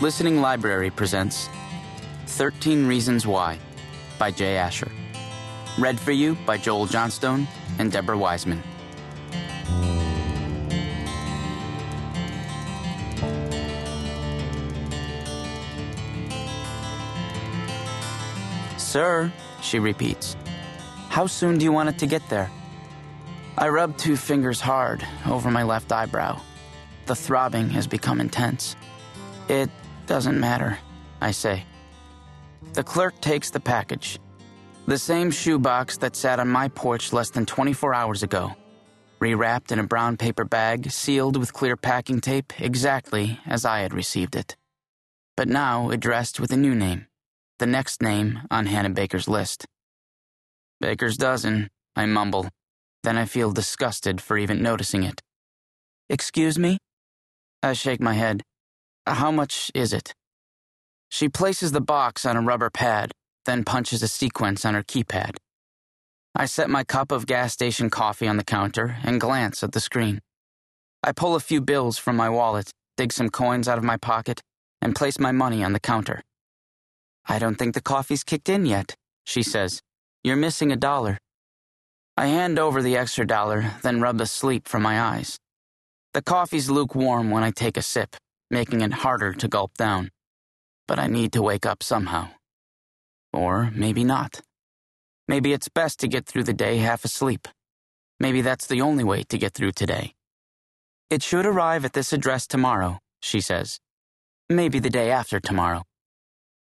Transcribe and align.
Listening 0.00 0.40
Library 0.40 0.88
presents 0.88 1.50
13 2.24 2.86
Reasons 2.86 3.26
Why 3.26 3.58
by 4.18 4.30
Jay 4.30 4.56
Asher. 4.56 4.90
Read 5.78 6.00
for 6.00 6.12
you 6.12 6.38
by 6.46 6.56
Joel 6.56 6.86
Johnstone 6.86 7.46
and 7.78 7.92
Debra 7.92 8.16
Wiseman. 8.16 8.62
Sir, 18.78 19.30
she 19.60 19.78
repeats, 19.78 20.34
how 21.10 21.26
soon 21.26 21.58
do 21.58 21.64
you 21.66 21.72
want 21.72 21.90
it 21.90 21.98
to 21.98 22.06
get 22.06 22.26
there? 22.30 22.50
I 23.58 23.68
rub 23.68 23.98
two 23.98 24.16
fingers 24.16 24.62
hard 24.62 25.06
over 25.26 25.50
my 25.50 25.62
left 25.62 25.92
eyebrow. 25.92 26.40
The 27.04 27.14
throbbing 27.14 27.68
has 27.68 27.86
become 27.86 28.18
intense. 28.18 28.76
It 29.50 29.68
doesn't 30.10 30.40
matter, 30.40 30.76
I 31.20 31.30
say. 31.30 31.62
The 32.72 32.82
clerk 32.82 33.20
takes 33.20 33.50
the 33.50 33.60
package. 33.60 34.18
The 34.88 34.98
same 34.98 35.30
shoebox 35.30 35.98
that 35.98 36.16
sat 36.16 36.40
on 36.40 36.48
my 36.48 36.66
porch 36.66 37.12
less 37.12 37.30
than 37.30 37.46
24 37.46 37.94
hours 37.94 38.24
ago. 38.24 38.52
Rewrapped 39.20 39.70
in 39.70 39.78
a 39.78 39.86
brown 39.86 40.16
paper 40.16 40.44
bag, 40.44 40.90
sealed 40.90 41.36
with 41.36 41.52
clear 41.52 41.76
packing 41.76 42.20
tape, 42.20 42.52
exactly 42.58 43.38
as 43.46 43.64
I 43.64 43.82
had 43.82 43.94
received 43.94 44.34
it. 44.34 44.56
But 45.36 45.46
now 45.46 45.90
addressed 45.90 46.40
with 46.40 46.50
a 46.50 46.56
new 46.56 46.74
name, 46.74 47.06
the 47.60 47.66
next 47.66 48.02
name 48.02 48.40
on 48.50 48.66
Hannah 48.66 48.90
Baker's 48.90 49.28
list. 49.28 49.64
Baker's 50.80 51.16
dozen, 51.16 51.68
I 51.94 52.06
mumble. 52.06 52.48
Then 53.04 53.16
I 53.16 53.26
feel 53.26 53.52
disgusted 53.52 54.20
for 54.20 54.36
even 54.36 54.60
noticing 54.60 55.04
it. 55.04 55.22
Excuse 56.08 56.58
me? 56.58 56.78
I 57.62 57.74
shake 57.74 58.00
my 58.00 58.14
head. 58.14 58.42
How 59.10 59.32
much 59.32 59.72
is 59.74 59.92
it? 59.92 60.14
She 61.08 61.28
places 61.28 61.72
the 61.72 61.80
box 61.80 62.24
on 62.24 62.36
a 62.36 62.40
rubber 62.40 62.70
pad, 62.70 63.10
then 63.44 63.64
punches 63.64 64.04
a 64.04 64.08
sequence 64.08 64.64
on 64.64 64.74
her 64.74 64.84
keypad. 64.84 65.36
I 66.36 66.46
set 66.46 66.70
my 66.70 66.84
cup 66.84 67.10
of 67.10 67.26
gas 67.26 67.52
station 67.52 67.90
coffee 67.90 68.28
on 68.28 68.36
the 68.36 68.44
counter 68.44 68.98
and 69.02 69.20
glance 69.20 69.64
at 69.64 69.72
the 69.72 69.80
screen. 69.80 70.20
I 71.02 71.10
pull 71.10 71.34
a 71.34 71.40
few 71.40 71.60
bills 71.60 71.98
from 71.98 72.14
my 72.14 72.28
wallet, 72.28 72.70
dig 72.96 73.12
some 73.12 73.30
coins 73.30 73.66
out 73.66 73.78
of 73.78 73.84
my 73.84 73.96
pocket, 73.96 74.42
and 74.80 74.94
place 74.94 75.18
my 75.18 75.32
money 75.32 75.64
on 75.64 75.72
the 75.72 75.80
counter. 75.80 76.22
I 77.26 77.40
don't 77.40 77.56
think 77.56 77.74
the 77.74 77.82
coffee's 77.82 78.22
kicked 78.22 78.48
in 78.48 78.64
yet, 78.64 78.94
she 79.24 79.42
says. 79.42 79.80
You're 80.22 80.36
missing 80.36 80.70
a 80.70 80.76
dollar. 80.76 81.18
I 82.16 82.26
hand 82.26 82.60
over 82.60 82.80
the 82.80 82.96
extra 82.96 83.26
dollar, 83.26 83.72
then 83.82 84.00
rub 84.00 84.18
the 84.18 84.26
sleep 84.26 84.68
from 84.68 84.82
my 84.82 85.00
eyes. 85.00 85.36
The 86.14 86.22
coffee's 86.22 86.70
lukewarm 86.70 87.30
when 87.30 87.42
I 87.42 87.50
take 87.50 87.76
a 87.76 87.82
sip, 87.82 88.14
making 88.50 88.80
it 88.80 88.92
harder 88.92 89.32
to 89.34 89.48
gulp 89.48 89.74
down. 89.74 90.10
But 90.88 90.98
I 90.98 91.06
need 91.06 91.32
to 91.32 91.42
wake 91.42 91.66
up 91.66 91.82
somehow. 91.82 92.30
Or 93.32 93.70
maybe 93.74 94.04
not. 94.04 94.40
Maybe 95.28 95.52
it's 95.52 95.68
best 95.68 96.00
to 96.00 96.08
get 96.08 96.26
through 96.26 96.44
the 96.44 96.52
day 96.52 96.78
half 96.78 97.04
asleep. 97.04 97.46
Maybe 98.18 98.42
that's 98.42 98.66
the 98.66 98.80
only 98.80 99.04
way 99.04 99.22
to 99.24 99.38
get 99.38 99.54
through 99.54 99.72
today. 99.72 100.14
It 101.08 101.22
should 101.22 101.46
arrive 101.46 101.84
at 101.84 101.92
this 101.92 102.12
address 102.12 102.46
tomorrow, 102.46 102.98
she 103.20 103.40
says. 103.40 103.78
Maybe 104.48 104.78
the 104.80 104.90
day 104.90 105.10
after 105.10 105.40
tomorrow. 105.40 105.84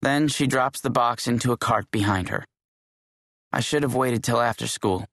Then 0.00 0.28
she 0.28 0.46
drops 0.46 0.80
the 0.80 0.90
box 0.90 1.26
into 1.26 1.52
a 1.52 1.56
cart 1.56 1.90
behind 1.90 2.28
her. 2.30 2.44
I 3.52 3.60
should 3.60 3.82
have 3.82 3.94
waited 3.94 4.24
till 4.24 4.40
after 4.40 4.66
school. 4.66 5.06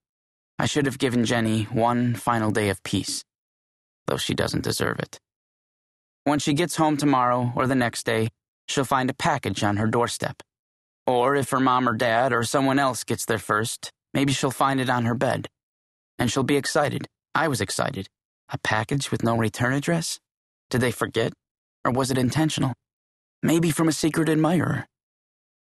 I 0.58 0.66
should 0.66 0.86
have 0.86 0.98
given 0.98 1.26
Jenny 1.26 1.64
one 1.64 2.16
final 2.16 2.52
day 2.52 2.70
of 2.70 2.84
peace, 2.84 3.24
though 4.08 4.18
she 4.18 4.34
doesn't 4.34 4.64
deserve 4.64 5.00
it. 5.00 5.20
When 6.24 6.40
she 6.40 6.54
gets 6.54 6.76
home 6.76 6.98
tomorrow 6.98 7.52
or 7.56 7.66
the 7.66 7.76
next 7.76 8.06
day, 8.06 8.30
she'll 8.68 8.86
find 8.86 9.10
a 9.10 9.14
package 9.14 9.64
on 9.64 9.78
her 9.78 9.88
doorstep. 9.88 10.44
Or 11.08 11.36
if 11.36 11.50
her 11.50 11.60
mom 11.60 11.90
or 11.90 11.96
dad 11.96 12.32
or 12.32 12.44
someone 12.44 12.78
else 12.78 13.04
gets 13.04 13.26
there 13.26 13.40
first, 13.40 13.92
maybe 14.14 14.32
she'll 14.32 14.52
find 14.52 14.80
it 14.80 14.90
on 14.90 15.06
her 15.06 15.16
bed. 15.16 15.48
And 16.20 16.32
she'll 16.32 16.44
be 16.44 16.58
excited. 16.58 17.08
I 17.34 17.48
was 17.48 17.60
excited. 17.60 18.08
A 18.50 18.60
package 18.60 19.10
with 19.10 19.24
no 19.24 19.36
return 19.36 19.74
address? 19.74 20.20
Did 20.70 20.82
they 20.82 20.92
forget? 20.92 21.34
Or 21.84 21.92
was 21.92 22.12
it 22.12 22.18
intentional? 22.18 22.74
Maybe 23.42 23.72
from 23.72 23.88
a 23.88 23.94
secret 23.94 24.30
admirer. 24.30 24.86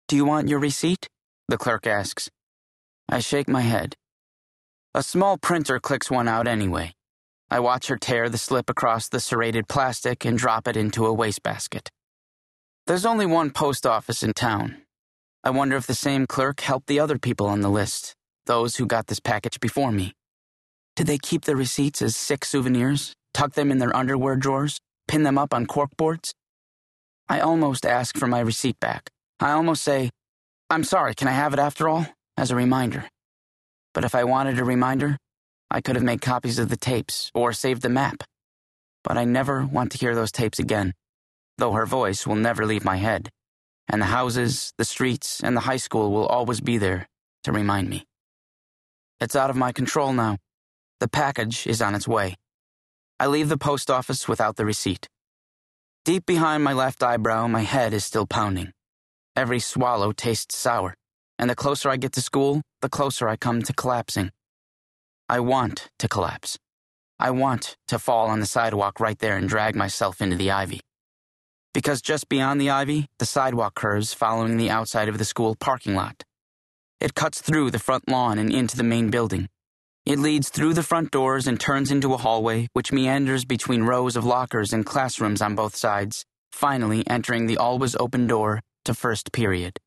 Do 0.09 0.16
you 0.16 0.27
want 0.27 0.49
your 0.49 0.59
receipt? 0.59 1.09
The 1.49 1.56
clerk 1.56 1.87
asks. 1.87 2.28
I 3.09 3.21
shake 3.21 3.49
my 3.49 3.62
head. 3.62 3.94
A 4.94 5.03
small 5.03 5.38
printer 5.38 5.81
clicks 5.81 6.10
one 6.10 6.28
out 6.28 6.47
anyway. 6.47 6.94
I 7.50 7.60
watch 7.60 7.88
her 7.88 7.97
tear 7.97 8.28
the 8.28 8.38
slip 8.38 8.71
across 8.71 9.09
the 9.09 9.21
serrated 9.21 9.69
plastic 9.69 10.25
and 10.25 10.37
drop 10.37 10.66
it 10.66 10.77
into 10.77 11.06
a 11.06 11.12
wastebasket. 11.12 11.91
There's 12.87 13.06
only 13.06 13.27
one 13.27 13.50
post 13.50 13.87
office 13.87 14.22
in 14.22 14.32
town. 14.32 14.82
I 15.43 15.50
wonder 15.50 15.77
if 15.77 15.87
the 15.87 15.94
same 15.94 16.27
clerk 16.27 16.60
helped 16.60 16.87
the 16.87 17.00
other 17.00 17.19
people 17.19 17.47
on 17.47 17.60
the 17.60 17.71
list, 17.71 18.15
those 18.47 18.77
who 18.77 18.87
got 18.87 19.06
this 19.06 19.21
package 19.21 19.60
before 19.60 19.93
me. 19.93 20.12
Did 20.97 21.06
they 21.06 21.19
keep 21.19 21.44
the 21.44 21.56
receipts 21.56 22.03
as 22.03 22.16
sick 22.16 22.44
souvenirs, 22.44 23.15
tuck 23.33 23.54
them 23.54 23.71
in 23.71 23.78
their 23.78 23.94
underwear 23.94 24.37
drawers, 24.37 24.78
pin 25.09 25.22
them 25.22 25.38
up 25.38 25.53
on 25.53 25.66
corkboards? 25.66 26.33
I 27.28 27.41
almost 27.41 27.84
ask 27.87 28.16
for 28.16 28.27
my 28.27 28.41
receipt 28.41 28.78
back. 28.81 29.10
I 29.41 29.53
almost 29.53 29.83
say, 29.83 30.10
I'm 30.71 30.84
sorry, 30.84 31.15
can 31.15 31.28
I 31.28 31.33
have 31.33 31.53
it 31.53 31.59
after 31.59 31.88
all? 31.88 32.06
As 32.37 32.50
a 32.50 32.56
reminder. 32.56 33.09
But 33.93 34.04
if 34.04 34.15
I 34.15 34.25
wanted 34.25 34.59
a 34.59 34.65
reminder, 34.65 35.16
I 35.70 35.80
could 35.80 35.97
have 35.97 36.04
made 36.04 36.20
copies 36.20 36.58
of 36.58 36.69
the 36.69 36.76
tapes 36.76 37.30
or 37.34 37.52
saved 37.52 37.82
the 37.82 37.88
map. 37.88 38.22
But 39.02 39.19
I 39.19 39.25
never 39.25 39.66
want 39.66 39.92
to 39.92 39.98
hear 39.98 40.14
those 40.14 40.32
tapes 40.32 40.58
again, 40.58 40.94
though 41.58 41.72
her 41.72 41.86
voice 41.86 42.26
will 42.26 42.36
never 42.36 42.64
leave 42.64 42.84
my 42.84 42.97
head, 42.97 43.30
and 43.88 44.00
the 44.00 44.06
houses, 44.06 44.72
the 44.78 44.84
streets, 44.84 45.41
and 45.42 45.56
the 45.56 45.62
high 45.62 45.76
school 45.76 46.12
will 46.12 46.26
always 46.26 46.60
be 46.60 46.78
there 46.78 47.06
to 47.44 47.53
remind 47.53 47.88
me. 47.91 48.06
It's 49.20 49.36
out 49.36 49.50
of 49.50 49.56
my 49.56 49.72
control 49.72 50.12
now. 50.12 50.38
The 51.00 51.08
package 51.08 51.66
is 51.66 51.82
on 51.82 51.94
its 51.94 52.08
way. 52.08 52.36
I 53.20 53.26
leave 53.26 53.48
the 53.48 53.58
post 53.58 53.91
office 53.91 54.26
without 54.26 54.56
the 54.56 54.64
receipt. 54.64 55.08
Deep 56.04 56.26
behind 56.26 56.62
my 56.62 56.72
left 56.72 57.03
eyebrow, 57.03 57.47
my 57.47 57.62
head 57.62 57.94
is 57.94 58.04
still 58.04 58.26
pounding. 58.26 58.72
Every 59.36 59.60
swallow 59.60 60.12
tastes 60.12 60.56
sour, 60.56 60.94
and 61.38 61.48
the 61.48 61.54
closer 61.54 61.88
I 61.88 61.97
get 61.97 62.12
to 62.12 62.20
school, 62.20 62.62
the 62.82 62.88
closer 62.88 63.28
I 63.28 63.36
come 63.36 63.62
to 63.62 63.72
collapsing. 63.72 64.30
I 65.28 65.40
want 65.40 65.88
to 66.00 66.08
collapse. 66.08 66.58
I 67.18 67.30
want 67.30 67.76
to 67.88 67.98
fall 67.98 68.26
on 68.26 68.40
the 68.40 68.46
sidewalk 68.46 69.00
right 69.00 69.18
there 69.18 69.38
and 69.38 69.48
drag 69.48 69.74
myself 69.74 70.20
into 70.20 70.36
the 70.36 70.50
ivy. 70.50 70.80
Because 71.72 72.02
just 72.02 72.28
beyond 72.28 72.60
the 72.60 72.68
ivy, 72.68 73.06
the 73.18 73.24
sidewalk 73.24 73.74
curves 73.74 74.12
following 74.12 74.58
the 74.58 74.68
outside 74.68 75.08
of 75.08 75.16
the 75.16 75.24
school 75.24 75.56
parking 75.58 75.94
lot. 75.94 76.24
It 77.00 77.14
cuts 77.14 77.40
through 77.40 77.70
the 77.70 77.78
front 77.78 78.06
lawn 78.06 78.38
and 78.38 78.52
into 78.52 78.76
the 78.76 78.82
main 78.82 79.08
building. 79.08 79.48
It 80.04 80.18
leads 80.18 80.50
through 80.50 80.74
the 80.74 80.82
front 80.82 81.10
doors 81.10 81.46
and 81.46 81.58
turns 81.58 81.91
into 81.91 82.12
a 82.12 82.18
hallway 82.18 82.68
which 82.74 82.92
meanders 82.92 83.46
between 83.46 83.84
rows 83.84 84.16
of 84.16 84.26
lockers 84.26 84.74
and 84.74 84.84
classrooms 84.84 85.41
on 85.41 85.54
both 85.54 85.74
sides, 85.74 86.26
finally 86.52 87.02
entering 87.08 87.46
the 87.46 87.56
always 87.56 87.96
open 87.96 88.26
door 88.26 88.60
to 88.84 88.92
first 88.92 89.32
period. 89.32 89.78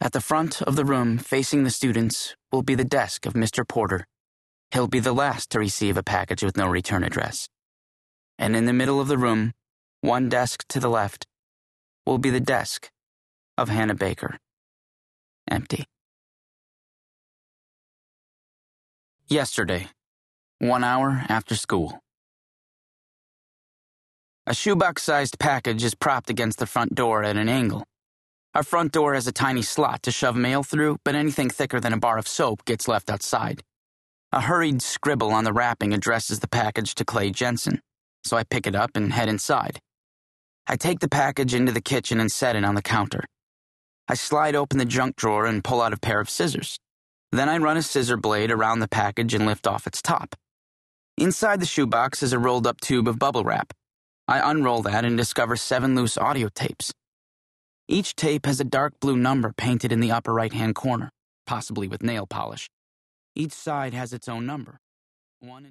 At 0.00 0.12
the 0.12 0.22
front 0.22 0.62
of 0.62 0.76
the 0.76 0.86
room, 0.86 1.18
facing 1.18 1.64
the 1.64 1.70
students, 1.70 2.34
will 2.50 2.62
be 2.62 2.74
the 2.74 2.84
desk 2.84 3.26
of 3.26 3.34
Mr. 3.34 3.68
Porter. 3.68 4.06
He'll 4.72 4.86
be 4.86 5.00
the 5.00 5.14
last 5.14 5.50
to 5.50 5.58
receive 5.58 5.96
a 5.96 6.02
package 6.02 6.42
with 6.42 6.56
no 6.56 6.68
return 6.68 7.02
address. 7.02 7.48
And 8.38 8.54
in 8.54 8.66
the 8.66 8.72
middle 8.72 9.00
of 9.00 9.08
the 9.08 9.18
room, 9.18 9.52
one 10.02 10.28
desk 10.28 10.64
to 10.68 10.80
the 10.80 10.90
left, 10.90 11.26
will 12.06 12.18
be 12.18 12.30
the 12.30 12.40
desk 12.40 12.90
of 13.56 13.68
Hannah 13.68 13.94
Baker. 13.94 14.38
Empty. 15.50 15.84
Yesterday, 19.26 19.88
one 20.58 20.84
hour 20.84 21.24
after 21.28 21.54
school. 21.54 22.00
A 24.46 24.54
shoebox 24.54 25.02
sized 25.02 25.38
package 25.38 25.84
is 25.84 25.94
propped 25.94 26.30
against 26.30 26.58
the 26.58 26.66
front 26.66 26.94
door 26.94 27.24
at 27.24 27.36
an 27.36 27.48
angle. 27.48 27.84
Our 28.54 28.62
front 28.62 28.92
door 28.92 29.14
has 29.14 29.26
a 29.26 29.32
tiny 29.32 29.62
slot 29.62 30.02
to 30.04 30.10
shove 30.10 30.36
mail 30.36 30.62
through, 30.62 30.98
but 31.04 31.14
anything 31.14 31.50
thicker 31.50 31.80
than 31.80 31.92
a 31.92 31.98
bar 31.98 32.16
of 32.16 32.26
soap 32.26 32.64
gets 32.64 32.88
left 32.88 33.10
outside. 33.10 33.62
A 34.30 34.42
hurried 34.42 34.82
scribble 34.82 35.30
on 35.30 35.44
the 35.44 35.54
wrapping 35.54 35.94
addresses 35.94 36.40
the 36.40 36.48
package 36.48 36.94
to 36.96 37.04
Clay 37.04 37.30
Jensen, 37.30 37.80
so 38.24 38.36
I 38.36 38.44
pick 38.44 38.66
it 38.66 38.74
up 38.74 38.90
and 38.94 39.10
head 39.10 39.26
inside. 39.26 39.80
I 40.66 40.76
take 40.76 41.00
the 41.00 41.08
package 41.08 41.54
into 41.54 41.72
the 41.72 41.80
kitchen 41.80 42.20
and 42.20 42.30
set 42.30 42.54
it 42.54 42.62
on 42.62 42.74
the 42.74 42.82
counter. 42.82 43.24
I 44.06 44.14
slide 44.14 44.54
open 44.54 44.76
the 44.76 44.84
junk 44.84 45.16
drawer 45.16 45.46
and 45.46 45.64
pull 45.64 45.80
out 45.80 45.94
a 45.94 45.98
pair 45.98 46.20
of 46.20 46.28
scissors. 46.28 46.78
Then 47.32 47.48
I 47.48 47.56
run 47.56 47.78
a 47.78 47.82
scissor 47.82 48.18
blade 48.18 48.50
around 48.50 48.80
the 48.80 48.88
package 48.88 49.32
and 49.32 49.46
lift 49.46 49.66
off 49.66 49.86
its 49.86 50.02
top. 50.02 50.34
Inside 51.16 51.60
the 51.60 51.66
shoebox 51.66 52.22
is 52.22 52.34
a 52.34 52.38
rolled 52.38 52.66
up 52.66 52.82
tube 52.82 53.08
of 53.08 53.18
bubble 53.18 53.44
wrap. 53.44 53.72
I 54.26 54.50
unroll 54.50 54.82
that 54.82 55.06
and 55.06 55.16
discover 55.16 55.56
seven 55.56 55.94
loose 55.94 56.18
audio 56.18 56.50
tapes. 56.54 56.92
Each 57.88 58.14
tape 58.14 58.44
has 58.44 58.60
a 58.60 58.64
dark 58.64 59.00
blue 59.00 59.16
number 59.16 59.54
painted 59.56 59.90
in 59.90 60.00
the 60.00 60.12
upper 60.12 60.34
right 60.34 60.52
hand 60.52 60.74
corner, 60.74 61.10
possibly 61.46 61.88
with 61.88 62.02
nail 62.02 62.26
polish. 62.26 62.68
Each 63.40 63.52
side 63.52 63.94
has 63.94 64.12
its 64.12 64.28
own 64.28 64.46
number. 64.46 64.80
One 65.38 65.64